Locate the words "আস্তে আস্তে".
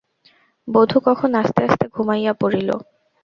1.41-1.85